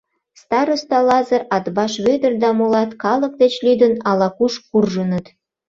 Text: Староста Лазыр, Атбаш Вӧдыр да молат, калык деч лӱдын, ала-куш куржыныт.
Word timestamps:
Староста 0.41 0.97
Лазыр, 1.07 1.41
Атбаш 1.55 1.93
Вӧдыр 2.05 2.33
да 2.43 2.49
молат, 2.57 2.91
калык 3.03 3.33
деч 3.41 3.53
лӱдын, 3.65 3.93
ала-куш 4.09 4.53
куржыныт. 4.69 5.25